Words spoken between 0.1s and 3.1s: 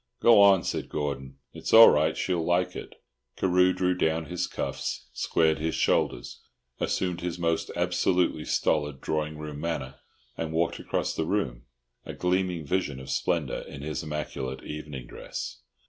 "Go on," said Gordon, "it's all right. She'll like it."